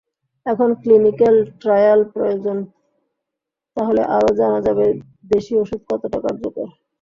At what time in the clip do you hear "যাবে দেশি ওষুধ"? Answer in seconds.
4.67-5.81